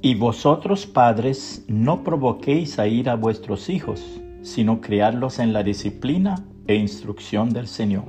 [0.00, 6.44] Y vosotros padres no provoquéis a ir a vuestros hijos, sino criarlos en la disciplina
[6.68, 8.04] e instrucción del Señor.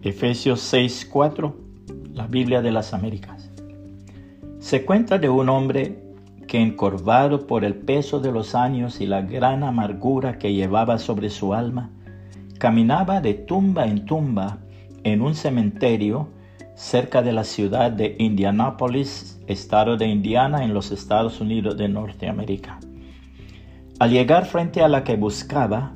[0.00, 1.54] Efesios 6:4,
[2.14, 3.50] la Biblia de las Américas.
[4.58, 6.02] Se cuenta de un hombre
[6.46, 11.28] que encorvado por el peso de los años y la gran amargura que llevaba sobre
[11.28, 11.90] su alma,
[12.58, 14.60] caminaba de tumba en tumba
[15.04, 16.28] en un cementerio
[16.76, 22.78] cerca de la ciudad de Indianapolis, estado de Indiana, en los Estados Unidos de Norteamérica.
[23.98, 25.94] Al llegar frente a la que buscaba,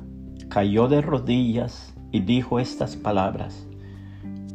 [0.49, 3.67] cayó de rodillas y dijo estas palabras,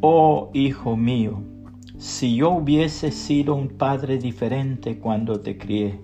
[0.01, 1.43] Oh hijo mío,
[1.97, 6.01] si yo hubiese sido un padre diferente cuando te crié,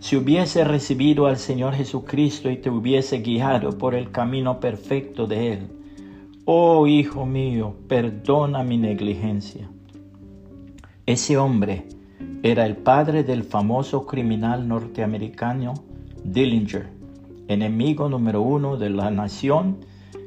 [0.00, 5.52] si hubiese recibido al Señor Jesucristo y te hubiese guiado por el camino perfecto de
[5.52, 5.83] Él,
[6.44, 9.68] oh hijo mío, perdona mi negligencia.
[11.06, 11.86] Ese hombre
[12.42, 15.74] era el padre del famoso criminal norteamericano
[16.24, 16.88] Dillinger,
[17.48, 19.78] enemigo número uno de la nación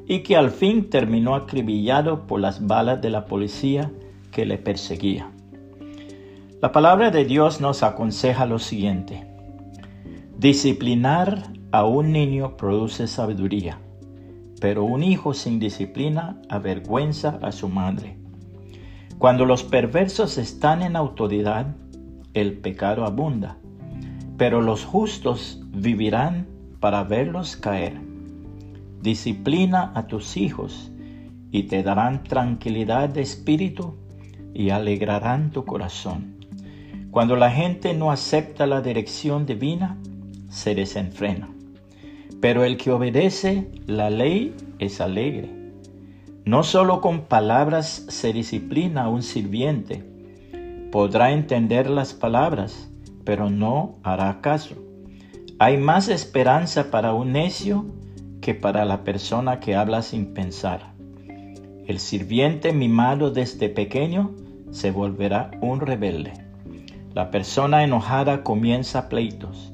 [0.08, 3.92] y que al fin terminó acribillado por las balas de la policía
[4.32, 5.32] que le perseguía.
[6.62, 9.28] La palabra de Dios nos aconseja lo siguiente.
[10.38, 13.80] Disciplinar a un niño produce sabiduría,
[14.60, 18.18] pero un hijo sin disciplina avergüenza a su madre.
[19.18, 21.76] Cuando los perversos están en autoridad,
[22.34, 23.58] el pecado abunda
[24.38, 26.48] pero los justos vivirán
[26.80, 28.00] para verlos caer.
[29.02, 30.92] Disciplina a tus hijos
[31.52, 33.96] y te darán tranquilidad de espíritu
[34.54, 36.38] y alegrarán tu corazón.
[37.10, 39.98] Cuando la gente no acepta la dirección divina,
[40.50, 41.50] se desenfrena.
[42.42, 45.50] Pero el que obedece la ley es alegre.
[46.46, 50.04] No solo con palabras se disciplina un sirviente,
[50.92, 52.90] podrá entender las palabras,
[53.26, 54.76] pero no hará caso.
[55.60, 57.86] Hay más esperanza para un necio
[58.42, 60.94] que para la persona que habla sin pensar.
[61.88, 64.32] El sirviente mimado desde pequeño
[64.72, 66.34] se volverá un rebelde.
[67.14, 69.74] La persona enojada comienza pleitos.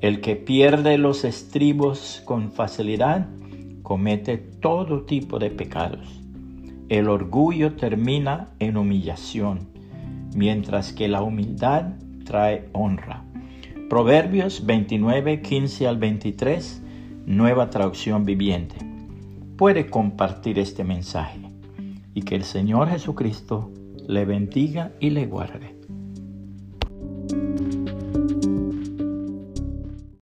[0.00, 3.26] El que pierde los estribos con facilidad
[3.82, 6.22] comete todo tipo de pecados.
[6.88, 9.68] El orgullo termina en humillación,
[10.36, 11.94] mientras que la humildad
[12.24, 13.24] trae honra.
[13.90, 16.82] Proverbios 29, 15 al 23,
[17.26, 18.76] nueva traducción viviente.
[19.56, 21.40] Puede compartir este mensaje
[22.14, 23.72] y que el Señor Jesucristo
[24.06, 25.74] le bendiga y le guarde.